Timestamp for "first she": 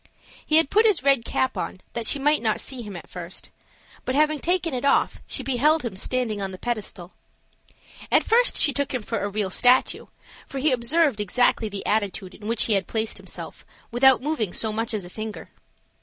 8.23-8.73